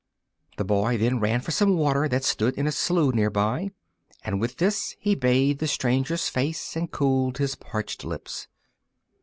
[0.57, 3.69] The boy then ran for some water that stood in a slough near by,
[4.25, 8.47] and with this he bathed the stranger's face and cooled his parched lips.